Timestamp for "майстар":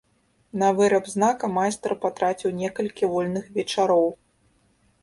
1.57-1.91